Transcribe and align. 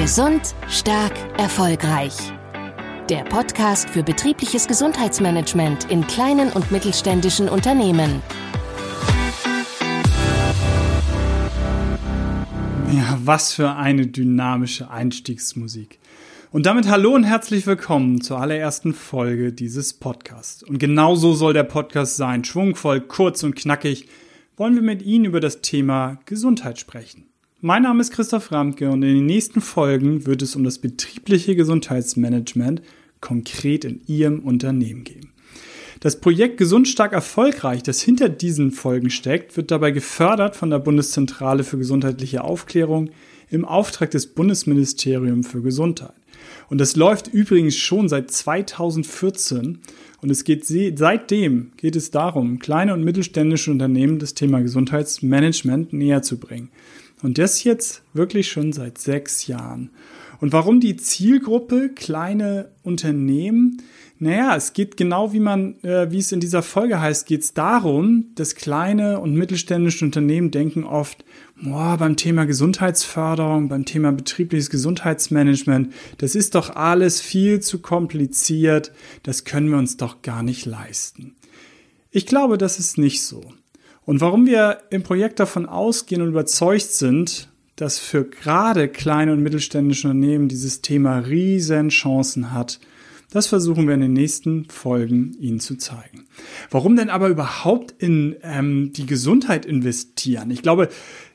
Gesund, 0.00 0.54
stark, 0.68 1.12
erfolgreich. 1.38 2.14
Der 3.10 3.24
Podcast 3.24 3.90
für 3.90 4.04
betriebliches 4.04 4.68
Gesundheitsmanagement 4.68 5.90
in 5.90 6.06
kleinen 6.06 6.52
und 6.52 6.70
mittelständischen 6.70 7.48
Unternehmen. 7.48 8.22
Ja, 12.92 13.18
was 13.24 13.52
für 13.52 13.72
eine 13.72 14.06
dynamische 14.06 14.88
Einstiegsmusik. 14.88 15.98
Und 16.52 16.66
damit 16.66 16.88
hallo 16.88 17.16
und 17.16 17.24
herzlich 17.24 17.66
willkommen 17.66 18.20
zur 18.20 18.38
allerersten 18.38 18.94
Folge 18.94 19.52
dieses 19.52 19.94
Podcasts. 19.94 20.62
Und 20.62 20.78
genau 20.78 21.16
so 21.16 21.32
soll 21.34 21.54
der 21.54 21.64
Podcast 21.64 22.16
sein. 22.16 22.44
Schwungvoll, 22.44 23.00
kurz 23.00 23.42
und 23.42 23.56
knackig 23.56 24.08
wollen 24.56 24.76
wir 24.76 24.82
mit 24.82 25.02
Ihnen 25.02 25.24
über 25.24 25.40
das 25.40 25.60
Thema 25.60 26.20
Gesundheit 26.24 26.78
sprechen. 26.78 27.28
Mein 27.60 27.82
Name 27.82 28.00
ist 28.02 28.12
Christoph 28.12 28.52
Ramke 28.52 28.88
und 28.88 29.02
in 29.02 29.16
den 29.16 29.26
nächsten 29.26 29.60
Folgen 29.60 30.26
wird 30.26 30.42
es 30.42 30.54
um 30.54 30.62
das 30.62 30.78
betriebliche 30.78 31.56
Gesundheitsmanagement 31.56 32.82
konkret 33.20 33.84
in 33.84 34.00
Ihrem 34.06 34.38
Unternehmen 34.38 35.02
gehen. 35.02 35.32
Das 35.98 36.20
Projekt 36.20 36.58
Gesund 36.58 36.86
stark 36.86 37.12
erfolgreich, 37.12 37.82
das 37.82 38.00
hinter 38.00 38.28
diesen 38.28 38.70
Folgen 38.70 39.10
steckt, 39.10 39.56
wird 39.56 39.72
dabei 39.72 39.90
gefördert 39.90 40.54
von 40.54 40.70
der 40.70 40.78
Bundeszentrale 40.78 41.64
für 41.64 41.78
gesundheitliche 41.78 42.44
Aufklärung 42.44 43.10
im 43.50 43.64
Auftrag 43.64 44.12
des 44.12 44.28
Bundesministeriums 44.28 45.48
für 45.48 45.60
Gesundheit. 45.60 46.14
Und 46.68 46.78
das 46.78 46.94
läuft 46.94 47.26
übrigens 47.26 47.74
schon 47.74 48.08
seit 48.08 48.30
2014 48.30 49.80
und 50.20 50.30
es 50.30 50.44
geht 50.44 50.64
seitdem 50.64 51.72
geht 51.76 51.96
es 51.96 52.12
darum, 52.12 52.60
kleine 52.60 52.94
und 52.94 53.02
mittelständische 53.02 53.72
Unternehmen 53.72 54.20
das 54.20 54.34
Thema 54.34 54.60
Gesundheitsmanagement 54.60 55.92
näher 55.92 56.22
zu 56.22 56.38
bringen. 56.38 56.70
Und 57.22 57.38
das 57.38 57.64
jetzt 57.64 58.02
wirklich 58.12 58.48
schon 58.48 58.72
seit 58.72 58.98
sechs 58.98 59.46
Jahren. 59.46 59.90
Und 60.40 60.52
warum 60.52 60.80
die 60.80 60.96
Zielgruppe 60.96 61.90
kleine 61.90 62.70
Unternehmen? 62.82 63.82
Naja, 64.20 64.56
es 64.56 64.72
geht 64.72 64.96
genau 64.96 65.32
wie 65.32 65.40
man, 65.40 65.80
äh, 65.82 66.10
wie 66.10 66.18
es 66.18 66.32
in 66.32 66.40
dieser 66.40 66.62
Folge 66.62 67.00
heißt, 67.00 67.26
geht 67.26 67.42
es 67.42 67.54
darum, 67.54 68.26
dass 68.34 68.56
kleine 68.56 69.20
und 69.20 69.34
mittelständische 69.34 70.04
Unternehmen 70.04 70.50
denken 70.50 70.82
oft, 70.84 71.24
boah, 71.62 71.96
beim 71.96 72.16
Thema 72.16 72.44
Gesundheitsförderung, 72.44 73.68
beim 73.68 73.84
Thema 73.84 74.10
betriebliches 74.10 74.70
Gesundheitsmanagement, 74.70 75.92
das 76.18 76.34
ist 76.34 76.56
doch 76.56 76.74
alles 76.74 77.20
viel 77.20 77.60
zu 77.60 77.78
kompliziert, 77.78 78.92
das 79.22 79.44
können 79.44 79.70
wir 79.70 79.78
uns 79.78 79.96
doch 79.96 80.22
gar 80.22 80.42
nicht 80.42 80.66
leisten. 80.66 81.36
Ich 82.10 82.26
glaube, 82.26 82.58
das 82.58 82.80
ist 82.80 82.98
nicht 82.98 83.22
so. 83.22 83.42
Und 84.08 84.22
warum 84.22 84.46
wir 84.46 84.78
im 84.88 85.02
Projekt 85.02 85.38
davon 85.38 85.66
ausgehen 85.66 86.22
und 86.22 86.28
überzeugt 86.28 86.92
sind, 86.92 87.50
dass 87.76 87.98
für 87.98 88.24
gerade 88.24 88.88
kleine 88.88 89.34
und 89.34 89.42
mittelständische 89.42 90.08
Unternehmen 90.08 90.48
dieses 90.48 90.80
Thema 90.80 91.18
riesen 91.18 91.90
Chancen 91.90 92.54
hat, 92.54 92.80
das 93.30 93.48
versuchen 93.48 93.86
wir 93.86 93.92
in 93.92 94.00
den 94.00 94.14
nächsten 94.14 94.64
Folgen 94.70 95.36
Ihnen 95.38 95.60
zu 95.60 95.76
zeigen. 95.76 96.24
Warum 96.70 96.96
denn 96.96 97.10
aber 97.10 97.28
überhaupt 97.28 98.02
in 98.02 98.36
ähm, 98.42 98.94
die 98.94 99.04
Gesundheit 99.04 99.66
investieren? 99.66 100.50
Ich 100.52 100.62
glaube, 100.62 100.88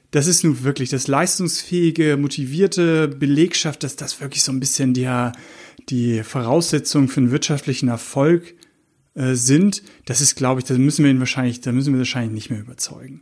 das 0.09 0.25
ist 0.25 0.43
nun 0.43 0.63
wirklich 0.63 0.89
das 0.89 1.07
leistungsfähige, 1.07 2.17
motivierte 2.17 3.07
Belegschaft, 3.07 3.83
dass 3.83 3.97
das 3.97 4.19
wirklich 4.19 4.41
so 4.41 4.51
ein 4.51 4.59
bisschen 4.59 4.95
die, 4.95 5.07
die 5.89 6.23
Voraussetzung 6.23 7.07
für 7.07 7.19
einen 7.19 7.29
wirtschaftlichen 7.29 7.89
Erfolg 7.89 8.55
äh, 9.15 9.35
sind, 9.35 9.83
das 10.05 10.21
ist, 10.21 10.35
glaube 10.35 10.61
ich, 10.61 10.65
da 10.65 10.73
müssen 10.75 11.03
wir 11.03 11.11
ihn 11.11 11.19
wahrscheinlich, 11.19 11.61
da 11.61 11.71
müssen 11.71 11.93
wir 11.93 11.99
wahrscheinlich 11.99 12.33
nicht 12.33 12.49
mehr 12.49 12.61
überzeugen. 12.61 13.21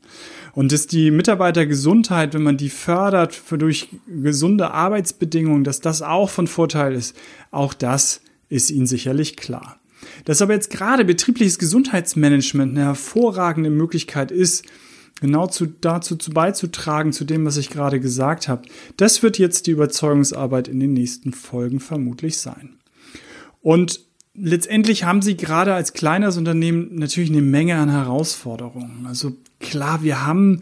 Und 0.53 0.71
dass 0.71 0.87
die 0.87 1.11
Mitarbeitergesundheit, 1.11 2.33
wenn 2.33 2.43
man 2.43 2.57
die 2.57 2.69
fördert 2.69 3.35
für 3.35 3.57
durch 3.57 3.89
gesunde 4.07 4.71
Arbeitsbedingungen, 4.71 5.63
dass 5.63 5.81
das 5.81 6.01
auch 6.01 6.29
von 6.29 6.47
Vorteil 6.47 6.93
ist, 6.93 7.15
auch 7.51 7.73
das 7.73 8.21
ist 8.47 8.71
Ihnen 8.71 8.87
sicherlich 8.87 9.35
klar. 9.35 9.79
Dass 10.25 10.41
aber 10.41 10.53
jetzt 10.53 10.71
gerade 10.71 11.05
betriebliches 11.05 11.59
Gesundheitsmanagement 11.59 12.71
eine 12.71 12.85
hervorragende 12.85 13.69
Möglichkeit 13.69 14.31
ist, 14.31 14.65
genau 15.19 15.47
zu, 15.47 15.67
dazu 15.67 16.15
zu 16.15 16.31
beizutragen, 16.31 17.13
zu 17.13 17.25
dem, 17.25 17.45
was 17.45 17.57
ich 17.57 17.69
gerade 17.69 17.99
gesagt 17.99 18.47
habe, 18.47 18.63
das 18.97 19.23
wird 19.23 19.37
jetzt 19.37 19.67
die 19.67 19.71
Überzeugungsarbeit 19.71 20.67
in 20.67 20.79
den 20.79 20.93
nächsten 20.93 21.33
Folgen 21.33 21.79
vermutlich 21.79 22.37
sein. 22.39 22.77
Und 23.61 24.01
letztendlich 24.35 25.03
haben 25.03 25.21
sie 25.21 25.37
gerade 25.37 25.73
als 25.73 25.93
kleines 25.93 26.37
Unternehmen 26.37 26.95
natürlich 26.95 27.29
eine 27.29 27.41
Menge 27.41 27.75
an 27.75 27.89
Herausforderungen. 27.89 29.05
Also 29.07 29.33
klar, 29.59 30.03
wir 30.03 30.25
haben 30.25 30.61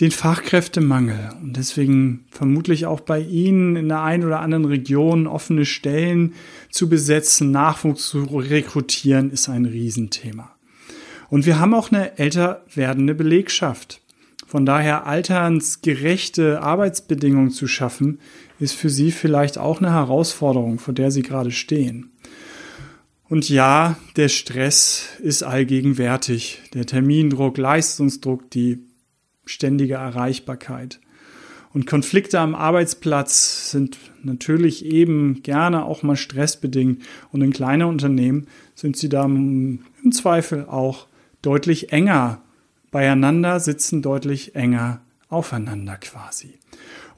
den 0.00 0.10
Fachkräftemangel 0.10 1.32
und 1.42 1.58
deswegen 1.58 2.24
vermutlich 2.30 2.86
auch 2.86 3.00
bei 3.00 3.20
Ihnen 3.20 3.76
in 3.76 3.88
der 3.88 4.02
einen 4.02 4.24
oder 4.24 4.40
anderen 4.40 4.64
Region 4.64 5.26
offene 5.26 5.66
Stellen 5.66 6.32
zu 6.70 6.88
besetzen, 6.88 7.50
Nachwuchs 7.50 8.08
zu 8.08 8.24
rekrutieren, 8.24 9.30
ist 9.30 9.50
ein 9.50 9.66
Riesenthema. 9.66 10.52
Und 11.28 11.44
wir 11.44 11.58
haben 11.58 11.74
auch 11.74 11.92
eine 11.92 12.18
älter 12.18 12.64
werdende 12.74 13.14
Belegschaft. 13.14 14.00
Von 14.46 14.64
daher 14.64 15.06
alternsgerechte 15.06 16.62
Arbeitsbedingungen 16.62 17.50
zu 17.50 17.68
schaffen, 17.68 18.20
ist 18.58 18.74
für 18.74 18.90
Sie 18.90 19.12
vielleicht 19.12 19.58
auch 19.58 19.80
eine 19.80 19.92
Herausforderung, 19.92 20.78
vor 20.78 20.94
der 20.94 21.10
Sie 21.10 21.22
gerade 21.22 21.52
stehen. 21.52 22.10
Und 23.30 23.48
ja, 23.48 23.96
der 24.16 24.28
Stress 24.28 25.06
ist 25.20 25.44
allgegenwärtig. 25.44 26.62
Der 26.74 26.84
Termindruck, 26.84 27.58
Leistungsdruck, 27.58 28.50
die 28.50 28.80
ständige 29.46 29.94
Erreichbarkeit. 29.94 30.98
Und 31.72 31.86
Konflikte 31.86 32.40
am 32.40 32.56
Arbeitsplatz 32.56 33.70
sind 33.70 33.98
natürlich 34.24 34.84
eben 34.84 35.44
gerne 35.44 35.84
auch 35.84 36.02
mal 36.02 36.16
stressbedingt. 36.16 37.04
Und 37.30 37.42
in 37.42 37.52
kleinen 37.52 37.88
Unternehmen 37.88 38.48
sind 38.74 38.96
sie 38.96 39.08
da 39.08 39.26
im 39.26 39.84
Zweifel 40.10 40.64
auch 40.64 41.06
deutlich 41.40 41.92
enger 41.92 42.42
beieinander, 42.90 43.60
sitzen 43.60 44.02
deutlich 44.02 44.56
enger 44.56 45.02
aufeinander 45.28 45.98
quasi. 45.98 46.58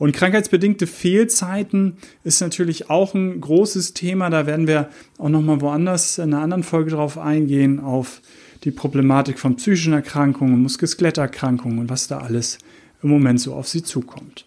Und 0.03 0.13
krankheitsbedingte 0.15 0.89
Fehlzeiten 0.89 1.97
ist 2.25 2.41
natürlich 2.41 2.91
auch 2.91 3.15
ein 3.15 3.41
großes 3.41 3.95
Thema. 3.95 4.31
Da 4.31 4.49
werden 4.49 4.67
wir 4.67 4.89
auch 5.17 5.29
nochmal 5.29 5.61
woanders 5.61 6.19
in 6.19 6.35
einer 6.35 6.43
anderen 6.43 6.65
Folge 6.65 6.91
drauf 6.91 7.19
eingehen, 7.19 7.79
auf 7.79 8.21
die 8.65 8.73
Problematik 8.73 9.39
von 9.39 9.55
psychischen 9.55 9.93
Erkrankungen, 9.93 10.61
Muskel-Skeletterkrankungen 10.61 11.79
und 11.79 11.89
was 11.89 12.09
da 12.09 12.19
alles 12.19 12.59
im 13.01 13.11
Moment 13.11 13.41
so 13.41 13.55
auf 13.55 13.69
sie 13.69 13.85
zukommt. 13.85 14.45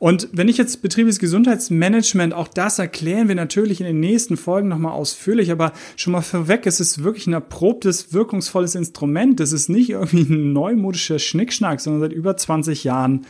Und 0.00 0.30
wenn 0.32 0.48
ich 0.48 0.58
jetzt 0.58 0.82
betriebliches 0.82 1.20
Gesundheitsmanagement, 1.20 2.34
auch 2.34 2.48
das 2.48 2.80
erklären 2.80 3.28
wir 3.28 3.36
natürlich 3.36 3.80
in 3.80 3.86
den 3.86 4.00
nächsten 4.00 4.36
Folgen 4.36 4.66
nochmal 4.66 4.94
ausführlich, 4.94 5.52
aber 5.52 5.74
schon 5.94 6.12
mal 6.12 6.22
vorweg, 6.22 6.66
es 6.66 6.80
ist 6.80 7.04
wirklich 7.04 7.28
ein 7.28 7.34
erprobtes, 7.34 8.12
wirkungsvolles 8.12 8.74
Instrument. 8.74 9.38
Das 9.38 9.52
ist 9.52 9.68
nicht 9.68 9.90
irgendwie 9.90 10.22
ein 10.22 10.52
neumodischer 10.52 11.20
Schnickschnack, 11.20 11.80
sondern 11.80 12.00
seit 12.00 12.12
über 12.12 12.36
20 12.36 12.82
Jahren 12.82 13.26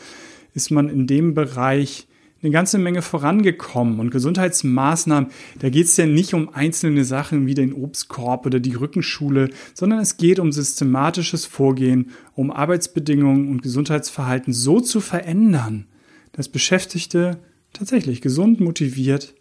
ist 0.55 0.71
man 0.71 0.89
in 0.89 1.07
dem 1.07 1.35
Bereich 1.35 2.07
eine 2.43 2.51
ganze 2.51 2.79
Menge 2.79 3.03
vorangekommen. 3.03 4.01
Und 4.01 4.11
Gesundheitsmaßnahmen, 4.11 5.31
da 5.61 5.69
geht 5.69 5.87
es 5.87 5.97
ja 5.97 6.07
nicht 6.07 6.35
um 6.35 6.53
einzelne 6.53 7.05
Sachen 7.05 7.47
wie 7.47 7.55
den 7.55 7.73
Obstkorb 7.73 8.47
oder 8.47 8.59
die 8.59 8.75
Rückenschule, 8.75 9.51
sondern 9.75 10.01
es 10.01 10.17
geht 10.17 10.39
um 10.39 10.51
systematisches 10.51 11.47
Vorgehen, 11.47 12.11
um 12.35 12.51
Arbeitsbedingungen 12.51 13.49
und 13.49 13.63
Gesundheitsverhalten 13.63 14.53
so 14.53 14.81
zu 14.81 15.01
verändern, 15.01 15.87
dass 16.33 16.49
Beschäftigte 16.49 17.39
tatsächlich 17.73 18.21
gesund, 18.21 18.61
motiviert 18.61 19.35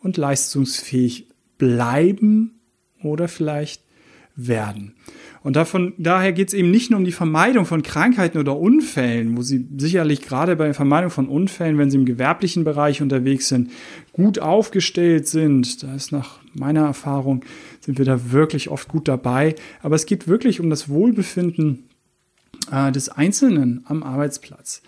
und 0.00 0.16
leistungsfähig 0.16 1.28
bleiben 1.58 2.60
oder 3.02 3.28
vielleicht 3.28 3.82
werden. 4.38 4.94
Und 5.42 5.56
davon, 5.56 5.94
daher 5.98 6.32
geht 6.32 6.48
es 6.48 6.54
eben 6.54 6.70
nicht 6.70 6.90
nur 6.90 6.98
um 6.98 7.04
die 7.04 7.12
Vermeidung 7.12 7.66
von 7.66 7.82
Krankheiten 7.82 8.38
oder 8.38 8.56
Unfällen, 8.56 9.36
wo 9.36 9.42
Sie 9.42 9.66
sicherlich 9.76 10.22
gerade 10.22 10.56
bei 10.56 10.64
der 10.66 10.74
Vermeidung 10.74 11.10
von 11.10 11.28
Unfällen, 11.28 11.76
wenn 11.76 11.90
Sie 11.90 11.96
im 11.96 12.06
gewerblichen 12.06 12.64
Bereich 12.64 13.02
unterwegs 13.02 13.48
sind, 13.48 13.70
gut 14.12 14.38
aufgestellt 14.38 15.26
sind. 15.26 15.82
Da 15.82 15.94
ist 15.94 16.12
nach 16.12 16.38
meiner 16.54 16.86
Erfahrung, 16.86 17.44
sind 17.80 17.98
wir 17.98 18.04
da 18.04 18.30
wirklich 18.30 18.68
oft 18.68 18.88
gut 18.88 19.08
dabei. 19.08 19.54
Aber 19.82 19.96
es 19.96 20.06
geht 20.06 20.28
wirklich 20.28 20.60
um 20.60 20.70
das 20.70 20.88
Wohlbefinden 20.88 21.88
äh, 22.70 22.92
des 22.92 23.08
Einzelnen 23.08 23.82
am 23.86 24.02
Arbeitsplatz. 24.02 24.82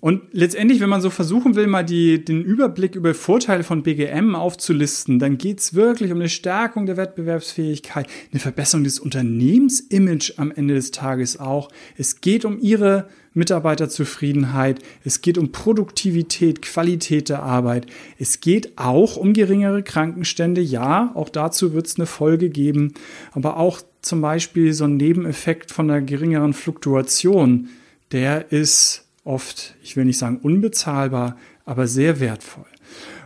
Und 0.00 0.22
letztendlich, 0.32 0.80
wenn 0.80 0.88
man 0.88 1.00
so 1.00 1.10
versuchen 1.10 1.54
will, 1.54 1.66
mal 1.66 1.84
die, 1.84 2.24
den 2.24 2.42
Überblick 2.42 2.94
über 2.94 3.14
Vorteile 3.14 3.64
von 3.64 3.82
BGM 3.82 4.34
aufzulisten, 4.34 5.18
dann 5.18 5.38
geht 5.38 5.60
es 5.60 5.74
wirklich 5.74 6.12
um 6.12 6.18
eine 6.18 6.28
Stärkung 6.28 6.86
der 6.86 6.96
Wettbewerbsfähigkeit, 6.96 8.06
eine 8.32 8.40
Verbesserung 8.40 8.84
des 8.84 8.98
Unternehmensimage 8.98 10.34
am 10.36 10.50
Ende 10.50 10.74
des 10.74 10.90
Tages 10.90 11.38
auch. 11.38 11.70
Es 11.96 12.20
geht 12.20 12.44
um 12.44 12.58
ihre 12.60 13.08
Mitarbeiterzufriedenheit, 13.34 14.80
es 15.04 15.20
geht 15.20 15.38
um 15.38 15.52
Produktivität, 15.52 16.60
Qualität 16.60 17.28
der 17.28 17.42
Arbeit, 17.42 17.86
es 18.18 18.40
geht 18.40 18.76
auch 18.76 19.16
um 19.16 19.32
geringere 19.32 19.82
Krankenstände. 19.82 20.60
Ja, 20.60 21.12
auch 21.14 21.28
dazu 21.28 21.72
wird 21.72 21.86
es 21.86 21.96
eine 21.96 22.06
Folge 22.06 22.50
geben, 22.50 22.94
aber 23.32 23.56
auch 23.56 23.80
zum 24.02 24.20
Beispiel 24.20 24.72
so 24.72 24.84
ein 24.84 24.96
Nebeneffekt 24.96 25.70
von 25.70 25.90
einer 25.90 26.00
geringeren 26.00 26.52
Fluktuation, 26.52 27.68
der 28.12 28.50
ist 28.52 29.07
oft, 29.28 29.76
ich 29.82 29.96
will 29.96 30.04
nicht 30.04 30.18
sagen 30.18 30.38
unbezahlbar, 30.42 31.36
aber 31.64 31.86
sehr 31.86 32.18
wertvoll. 32.18 32.64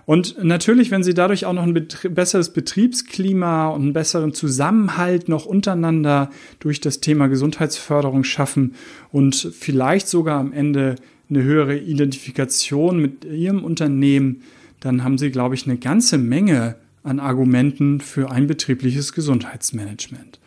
Und 0.05 0.43
natürlich, 0.43 0.91
wenn 0.91 1.05
Sie 1.05 1.15
dadurch 1.15 1.47
auch 1.47 1.53
noch 1.53 1.63
ein 1.63 1.89
besseres 2.11 2.53
Betriebsklima 2.53 3.69
und 3.69 3.83
einen 3.83 3.93
besseren 3.93 4.35
Zusammenhalt 4.35 5.29
noch 5.29 5.47
untereinander 5.47 6.31
durch 6.59 6.81
das 6.81 7.01
Thema 7.01 7.29
Gesundheitsförderung 7.29 8.25
schaffen 8.25 8.75
und 9.13 9.37
vielleicht 9.37 10.09
sogar 10.09 10.41
am 10.41 10.53
Ende 10.53 10.97
eine 11.31 11.45
höhere 11.45 11.79
Identifikation 11.79 13.01
mit 13.01 13.25
Ihrem 13.25 13.65
Unternehmen, 13.65 14.43
dann 14.81 15.05
haben 15.05 15.19
Sie, 15.19 15.31
glaube 15.31 15.55
ich, 15.55 15.67
eine 15.67 15.79
ganze 15.79 16.19
Menge 16.19 16.75
an 17.05 17.21
Argumenten 17.21 18.01
für 18.01 18.31
ein 18.31 18.49
betriebliches 18.49 19.13
Gesundheitsmanagement. 19.13 20.41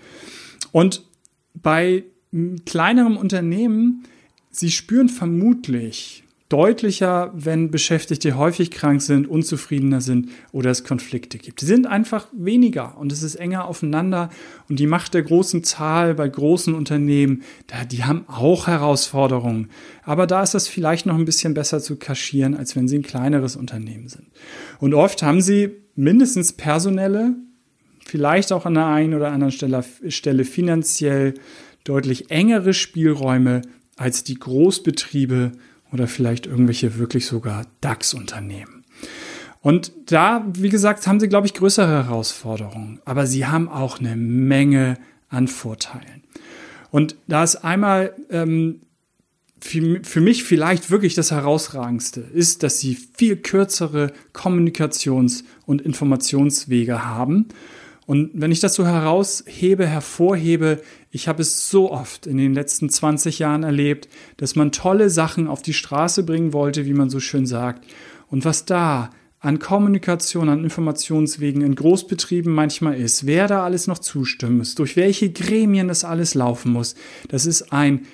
Und 0.73 1.03
bei 1.53 2.03
kleinerem 2.65 3.15
Unternehmen, 3.15 4.03
Sie 4.57 4.71
spüren 4.71 5.09
vermutlich 5.09 6.23
deutlicher, 6.47 7.33
wenn 7.35 7.71
Beschäftigte 7.71 8.37
häufig 8.37 8.71
krank 8.71 9.01
sind, 9.01 9.27
unzufriedener 9.27 9.99
sind 9.99 10.29
oder 10.53 10.71
es 10.71 10.85
Konflikte 10.85 11.39
gibt. 11.39 11.59
Sie 11.59 11.65
sind 11.65 11.87
einfach 11.87 12.27
weniger 12.31 12.97
und 12.97 13.11
es 13.11 13.21
ist 13.21 13.35
enger 13.35 13.65
aufeinander 13.65 14.29
und 14.69 14.79
die 14.79 14.87
Macht 14.87 15.13
der 15.13 15.23
großen 15.23 15.65
Zahl 15.65 16.13
bei 16.15 16.29
großen 16.29 16.73
Unternehmen, 16.73 17.43
die 17.91 18.05
haben 18.05 18.23
auch 18.29 18.67
Herausforderungen. 18.67 19.71
Aber 20.03 20.25
da 20.25 20.41
ist 20.41 20.53
das 20.53 20.69
vielleicht 20.69 21.05
noch 21.05 21.15
ein 21.15 21.25
bisschen 21.25 21.53
besser 21.53 21.81
zu 21.81 21.97
kaschieren, 21.97 22.55
als 22.55 22.77
wenn 22.77 22.87
sie 22.87 22.99
ein 22.99 23.03
kleineres 23.03 23.57
Unternehmen 23.57 24.07
sind. 24.07 24.27
Und 24.79 24.93
oft 24.93 25.21
haben 25.21 25.41
sie 25.41 25.71
mindestens 25.95 26.53
personelle, 26.53 27.35
vielleicht 28.05 28.53
auch 28.53 28.65
an 28.65 28.75
der 28.75 28.85
einen 28.85 29.15
oder 29.15 29.31
anderen 29.31 29.51
Stelle, 29.51 29.83
Stelle 30.07 30.45
finanziell 30.45 31.33
deutlich 31.83 32.31
engere 32.31 32.73
Spielräume 32.73 33.61
als 33.95 34.23
die 34.23 34.35
Großbetriebe 34.35 35.53
oder 35.91 36.07
vielleicht 36.07 36.45
irgendwelche 36.45 36.97
wirklich 36.97 37.25
sogar 37.25 37.65
DAX-Unternehmen. 37.81 38.83
Und 39.61 39.91
da, 40.05 40.45
wie 40.53 40.69
gesagt, 40.69 41.07
haben 41.07 41.19
sie, 41.19 41.27
glaube 41.27 41.47
ich, 41.47 41.53
größere 41.53 41.87
Herausforderungen, 41.87 42.99
aber 43.05 43.25
sie 43.25 43.47
haben 43.47 43.67
auch 43.67 43.99
eine 43.99 44.15
Menge 44.15 44.97
an 45.29 45.47
Vorteilen. 45.47 46.23
Und 46.91 47.15
da 47.27 47.43
ist 47.43 47.57
einmal 47.57 48.13
ähm, 48.29 48.81
für, 49.59 50.01
für 50.03 50.21
mich 50.21 50.43
vielleicht 50.43 50.91
wirklich 50.91 51.15
das 51.15 51.31
Herausragendste, 51.31 52.21
ist, 52.21 52.61
dass 52.61 52.79
sie 52.79 52.95
viel 52.95 53.37
kürzere 53.37 54.13
Kommunikations- 54.33 55.43
und 55.65 55.81
Informationswege 55.81 57.03
haben 57.05 57.47
und 58.05 58.31
wenn 58.33 58.51
ich 58.51 58.59
das 58.59 58.75
so 58.75 58.85
heraushebe, 58.85 59.87
hervorhebe, 59.87 60.81
ich 61.09 61.27
habe 61.27 61.41
es 61.41 61.69
so 61.69 61.91
oft 61.91 62.27
in 62.27 62.37
den 62.37 62.53
letzten 62.53 62.89
20 62.89 63.39
Jahren 63.39 63.63
erlebt, 63.63 64.07
dass 64.37 64.55
man 64.55 64.71
tolle 64.71 65.09
Sachen 65.09 65.47
auf 65.47 65.63
die 65.63 65.73
Straße 65.73 66.23
bringen 66.23 66.53
wollte, 66.53 66.85
wie 66.85 66.93
man 66.93 67.09
so 67.09 67.19
schön 67.19 67.47
sagt. 67.47 67.85
Und 68.27 68.45
was 68.45 68.65
da 68.65 69.09
an 69.39 69.59
Kommunikation, 69.59 70.49
an 70.49 70.63
Informationswegen 70.63 71.61
in 71.61 71.75
Großbetrieben 71.75 72.51
manchmal 72.53 72.95
ist, 72.99 73.25
wer 73.25 73.47
da 73.47 73.63
alles 73.63 73.87
noch 73.87 73.99
zustimmen 73.99 74.57
muss, 74.57 74.75
durch 74.75 74.95
welche 74.95 75.31
Gremien 75.31 75.87
das 75.87 76.03
alles 76.03 76.35
laufen 76.35 76.71
muss, 76.71 76.95
das 77.29 77.45
ist 77.45 77.71
ein 77.71 78.05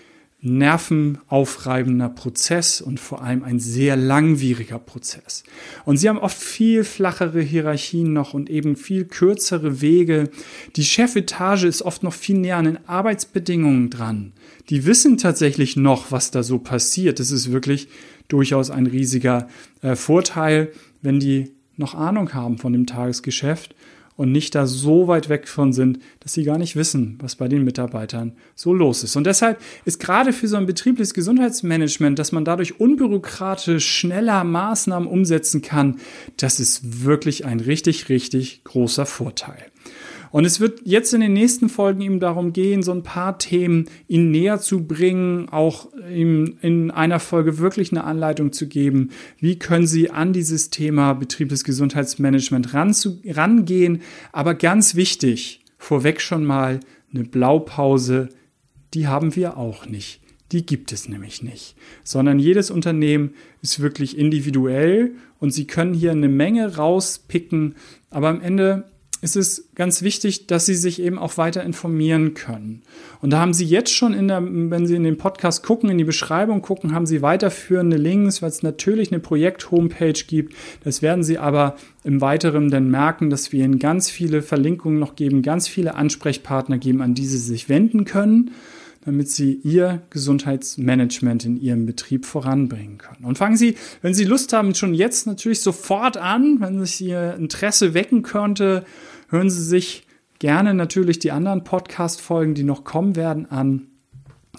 nervenaufreibender 0.42 2.10
Prozess 2.10 2.82
und 2.82 3.00
vor 3.00 3.22
allem 3.22 3.44
ein 3.44 3.60
sehr 3.60 3.96
langwieriger 3.96 4.80
Prozess. 4.80 5.44
Und 5.86 5.98
sie 5.98 6.10
haben 6.10 6.18
oft 6.18 6.38
viel 6.38 6.84
flachere 6.84 7.42
Hierarchien 7.42 8.12
noch 8.12 8.34
und 8.34 8.50
eben 8.50 8.76
viel 8.76 9.06
kürzere 9.06 9.82
Wege. 9.82 10.32
Die 10.76 10.84
Chefetage 10.84 11.66
ist 11.66 11.84
oft 11.84 12.02
noch 12.02 12.14
viel 12.14 12.38
näher 12.38 12.58
an 12.58 12.66
den 12.66 12.88
Arbeitsbedingungen 12.88 13.92
dran. 13.92 14.34
Die 14.70 14.86
wissen 14.86 15.18
tatsächlich 15.18 15.76
noch, 15.76 16.12
was 16.12 16.32
da 16.32 16.42
so 16.42 16.58
passiert. 16.58 17.20
Das 17.20 17.30
ist 17.30 17.52
wirklich 17.52 17.88
durchaus 18.28 18.72
ein 18.72 18.88
riesiger 18.88 19.48
äh, 19.82 19.96
Vorteil, 19.96 20.72
wenn 21.04 21.20
die 21.20 21.52
noch 21.78 21.94
Ahnung 21.94 22.34
haben 22.34 22.58
von 22.58 22.74
dem 22.74 22.88
Tagesgeschäft 22.88 23.76
und 24.22 24.32
nicht 24.32 24.54
da 24.54 24.68
so 24.68 25.08
weit 25.08 25.30
weg 25.30 25.48
von 25.48 25.74
sind, 25.74 25.98
dass 26.20 26.34
sie 26.34 26.44
gar 26.44 26.60
nicht 26.60 26.76
wissen, 26.76 27.18
was 27.22 27.36
bei 27.36 27.48
den 27.48 27.64
Mitarbeitern 27.64 28.34
so 28.54 28.72
los 28.72 29.04
ist. 29.04 29.16
Und 29.16 29.26
deshalb 29.26 29.60
ist 29.84 30.00
gerade 30.00 30.32
für 30.32 30.48
so 30.48 30.58
ein 30.58 30.68
betriebliches 30.68 31.16
Gesundheitsmanagement, 31.16 32.20
dass 32.20 32.32
man 32.32 32.46
dadurch 32.46 32.80
unbürokratisch 32.80 33.90
schneller 33.90 34.44
Maßnahmen 34.44 35.10
umsetzen 35.10 35.64
kann, 35.64 36.00
das 36.38 36.60
ist 36.60 37.04
wirklich 37.04 37.46
ein 37.46 37.62
richtig, 37.62 38.10
richtig 38.10 38.64
großer 38.64 39.08
Vorteil. 39.08 39.72
Und 40.32 40.46
es 40.46 40.60
wird 40.60 40.82
jetzt 40.86 41.14
in 41.14 41.22
den 41.22 41.34
nächsten 41.34 41.70
Folgen 41.70 42.02
ihm 42.02 42.20
darum 42.20 42.54
gehen, 42.54 42.84
so 42.84 42.92
ein 42.92 43.04
paar 43.04 43.38
Themen 43.38 43.86
Ihnen 44.08 44.32
näher 44.32 44.60
zu 44.60 44.88
bringen, 44.88 45.50
auch 45.50 45.90
ihm 46.10 46.58
in 46.62 46.90
einer 46.90 47.20
Folge 47.20 47.58
wirklich 47.58 47.92
eine 47.92 48.06
Anleitung 48.06 48.54
zu 48.54 48.68
geben. 48.68 49.10
Wie 49.40 49.60
können 49.60 49.88
Sie 49.88 50.10
an 50.10 50.34
dieses 50.34 50.70
Thema 50.70 51.14
betriebliches 51.14 51.64
Gesundheitsmanagement 51.64 52.74
rangehen? 52.74 54.02
Aber 54.32 54.56
ganz 54.56 54.96
wichtig, 54.96 55.62
vorweg 55.78 56.22
schon 56.22 56.46
mal 56.46 56.80
eine 57.14 57.26
Blaupause, 57.26 58.30
die 58.94 59.08
haben 59.08 59.36
wir 59.36 59.58
auch 59.58 59.86
nicht. 59.86 60.22
Die 60.52 60.66
gibt 60.66 60.92
es 60.92 61.08
nämlich 61.08 61.44
nicht, 61.44 61.76
sondern 62.04 62.38
jedes 62.38 62.72
Unternehmen 62.72 63.36
ist 63.62 63.80
wirklich 63.80 64.18
individuell 64.18 65.14
und 65.40 65.52
Sie 65.52 65.66
können 65.66 65.94
hier 65.94 66.12
eine 66.12 66.28
Menge 66.28 66.76
rauspicken, 66.76 67.76
aber 68.10 68.28
am 68.28 68.42
Ende 68.42 68.91
ist 69.22 69.36
es 69.36 69.70
ganz 69.76 70.02
wichtig, 70.02 70.48
dass 70.48 70.66
Sie 70.66 70.76
sich 70.76 71.00
eben 71.00 71.20
auch 71.20 71.38
weiter 71.38 71.64
informieren 71.64 72.34
können. 72.34 72.82
Und 73.22 73.30
da 73.30 73.40
haben 73.40 73.54
Sie 73.54 73.66
jetzt 73.66 73.94
schon 73.94 74.14
in 74.14 74.28
der, 74.28 74.42
wenn 74.44 74.88
Sie 74.88 74.96
in 74.96 75.04
den 75.04 75.18
Podcast 75.18 75.64
gucken, 75.64 75.90
in 75.92 76.00
die 76.00 76.04
Beschreibung 76.04 76.64
gucken, 76.64 76.94
haben 76.94 77.06
Sie 77.06 77.22
weiterführende 77.22 77.98
Links, 77.98 78.42
weil 78.42 78.50
es 78.50 78.64
natürlich 78.64 79.12
eine 79.12 79.20
Projekt-Homepage 79.20 80.14
gibt. 80.28 80.56
Das 80.84 81.04
werden 81.04 81.24
Sie 81.24 81.38
aber 81.38 81.76
im 82.04 82.20
Weiteren 82.20 82.72
dann 82.72 82.90
merken, 82.90 83.30
dass 83.30 83.52
wir 83.52 83.64
Ihnen 83.64 83.78
ganz 83.78 84.10
viele 84.10 84.42
Verlinkungen 84.42 85.00
noch 85.00 85.16
geben, 85.16 85.44
ganz 85.44 85.68
viele 85.68 85.94
Ansprechpartner 85.96 86.80
geben, 86.80 87.02
an 87.02 87.14
die 87.14 87.28
Sie 87.28 87.38
sich 87.38 87.70
wenden 87.70 88.06
können 88.06 88.52
damit 89.04 89.30
Sie 89.30 89.54
Ihr 89.54 90.02
Gesundheitsmanagement 90.10 91.46
in 91.46 91.60
Ihrem 91.60 91.86
Betrieb 91.86 92.26
voranbringen 92.26 92.98
können. 92.98 93.26
Und 93.26 93.38
fangen 93.38 93.58
Sie, 93.58 93.76
wenn 94.02 94.14
Sie 94.14 94.26
Lust 94.26 94.54
haben, 94.54 94.76
schon 94.76 94.94
jetzt 94.94 95.28
natürlich 95.28 95.62
sofort 95.62 96.18
an, 96.18 96.58
wenn 96.60 96.80
sich 96.86 97.02
Ihr 97.02 97.36
Interesse 97.36 97.94
wecken 97.94 98.22
könnte, 98.22 98.86
hören 99.30 99.50
Sie 99.50 99.64
sich 99.64 100.06
gerne 100.40 100.74
natürlich 100.74 101.20
die 101.20 101.32
anderen 101.32 101.64
Podcast-Folgen, 101.64 102.54
die 102.54 102.64
noch 102.64 102.84
kommen 102.84 103.16
werden, 103.16 103.50
an. 103.50 103.88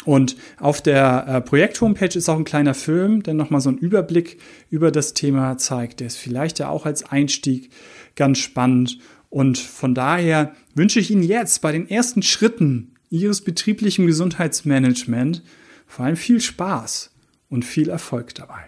Und 0.04 0.36
auf 0.58 0.80
der 0.80 1.26
äh, 1.28 1.40
Projekt-Homepage 1.40 2.16
ist 2.18 2.28
auch 2.28 2.36
ein 2.36 2.44
kleiner 2.44 2.74
Film, 2.74 3.22
der 3.22 3.34
nochmal 3.34 3.60
so 3.60 3.68
einen 3.68 3.78
Überblick 3.78 4.38
über 4.70 4.90
das 4.90 5.14
Thema 5.14 5.58
zeigt. 5.58 6.00
Der 6.00 6.08
ist 6.08 6.16
vielleicht 6.16 6.58
ja 6.58 6.68
auch 6.68 6.86
als 6.86 7.04
Einstieg 7.04 7.70
ganz 8.16 8.38
spannend. 8.38 8.98
Und 9.30 9.58
von 9.58 9.94
daher 9.94 10.54
wünsche 10.74 10.98
ich 10.98 11.10
Ihnen 11.10 11.22
jetzt 11.22 11.62
bei 11.62 11.72
den 11.72 11.88
ersten 11.88 12.22
Schritten 12.22 12.91
Ihres 13.12 13.42
betrieblichen 13.42 14.06
Gesundheitsmanagement 14.06 15.42
vor 15.86 16.06
allem 16.06 16.16
viel 16.16 16.40
Spaß 16.40 17.10
und 17.50 17.66
viel 17.66 17.90
Erfolg 17.90 18.34
dabei. 18.34 18.64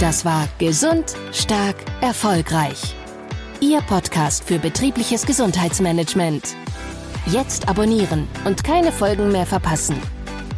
Das 0.00 0.24
war 0.24 0.48
Gesund, 0.58 1.14
Stark, 1.32 1.76
Erfolgreich. 2.00 2.94
Ihr 3.60 3.82
Podcast 3.82 4.42
für 4.44 4.58
betriebliches 4.58 5.26
Gesundheitsmanagement. 5.26 6.56
Jetzt 7.26 7.68
abonnieren 7.68 8.26
und 8.46 8.64
keine 8.64 8.90
Folgen 8.90 9.30
mehr 9.30 9.46
verpassen. 9.46 9.96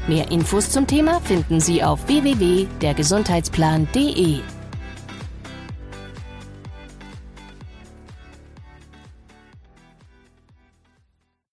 Mehr 0.06 0.30
Infos 0.30 0.70
zum 0.70 0.86
Thema 0.86 1.20
finden 1.22 1.60
Sie 1.60 1.82
auf 1.82 2.06
www.dergesundheitsplan.de. 2.06 4.55